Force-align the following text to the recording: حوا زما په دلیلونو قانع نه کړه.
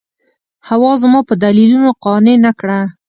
حوا 0.67 0.91
زما 1.01 1.19
په 1.29 1.33
دلیلونو 1.45 1.89
قانع 2.03 2.35
نه 2.45 2.51
کړه. 2.59 2.79